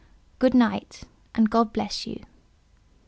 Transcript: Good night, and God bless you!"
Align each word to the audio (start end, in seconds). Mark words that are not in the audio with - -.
Good 0.39 0.55
night, 0.55 1.03
and 1.35 1.47
God 1.51 1.71
bless 1.73 2.07
you!" 2.07 2.25